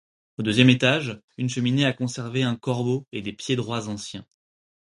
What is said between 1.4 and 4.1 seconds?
cheminée a conservé un corbeau et des piédroits